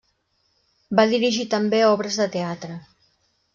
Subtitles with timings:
[1.01, 2.81] Va dirigir també obres de teatre.